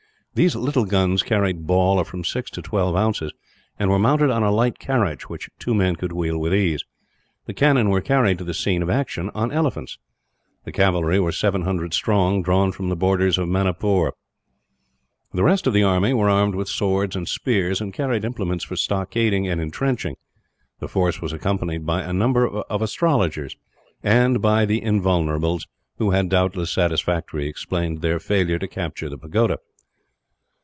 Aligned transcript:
These 0.33 0.55
little 0.55 0.85
guns 0.85 1.23
carried 1.23 1.67
ball 1.67 1.99
of 1.99 2.07
from 2.07 2.23
six 2.23 2.49
to 2.51 2.61
twelve 2.61 2.95
ounces, 2.95 3.33
and 3.77 3.89
were 3.89 3.99
mounted 3.99 4.29
on 4.31 4.43
a 4.43 4.49
light 4.49 4.79
carriage, 4.79 5.27
which 5.27 5.49
two 5.59 5.75
men 5.75 5.97
could 5.97 6.13
wheel 6.13 6.37
with 6.37 6.53
ease. 6.55 6.85
The 7.47 7.53
cannon 7.53 7.89
were 7.89 7.99
carried 7.99 8.37
to 8.37 8.45
the 8.45 8.53
scene 8.53 8.81
of 8.81 8.89
action 8.89 9.29
on 9.35 9.51
elephants. 9.51 9.97
The 10.63 10.71
cavalry 10.71 11.19
were 11.19 11.33
seven 11.33 11.63
hundred 11.63 11.93
strong, 11.93 12.41
drawn 12.41 12.71
from 12.71 12.87
the 12.87 12.95
borders 12.95 13.37
of 13.37 13.49
Manipur. 13.49 14.13
The 15.33 15.43
rest 15.43 15.67
of 15.67 15.73
the 15.73 15.83
army 15.83 16.13
were 16.13 16.29
armed 16.29 16.55
with 16.55 16.69
swords 16.69 17.13
and 17.17 17.27
spears, 17.27 17.81
and 17.81 17.93
carried 17.93 18.23
implements 18.23 18.63
for 18.63 18.77
stockading 18.77 19.49
and 19.49 19.59
entrenching. 19.59 20.15
The 20.79 20.87
force 20.87 21.21
was 21.21 21.33
accompanied 21.33 21.85
by 21.85 22.03
a 22.03 22.13
number 22.13 22.47
of 22.47 22.81
astrologers; 22.81 23.57
and 24.01 24.41
by 24.41 24.63
the 24.65 24.79
Invulnerables 24.81 25.67
who 25.97 26.11
had, 26.11 26.29
doubtless, 26.29 26.71
satisfactorily 26.71 27.49
explained 27.49 27.99
their 28.01 28.17
failure 28.17 28.59
to 28.59 28.67
capture 28.69 29.09
the 29.09 29.17
pagoda. 29.17 29.57